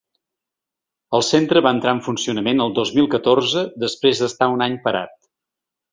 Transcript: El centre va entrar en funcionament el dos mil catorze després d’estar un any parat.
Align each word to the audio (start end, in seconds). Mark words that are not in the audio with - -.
El 1.17 1.25
centre 1.27 1.61
va 1.67 1.73
entrar 1.77 1.93
en 1.97 2.01
funcionament 2.09 2.65
el 2.67 2.73
dos 2.79 2.95
mil 2.97 3.11
catorze 3.17 3.67
després 3.85 4.23
d’estar 4.23 4.53
un 4.55 4.69
any 4.71 4.79
parat. 4.89 5.15